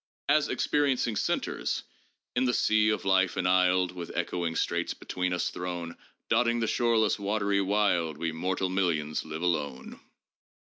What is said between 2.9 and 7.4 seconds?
life enisled, With echoing straits between us thrown, Dotting the shoreless